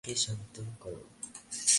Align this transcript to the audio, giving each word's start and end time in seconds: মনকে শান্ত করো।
মনকে 0.03 0.15
শান্ত 0.25 0.55
করো। 0.83 1.03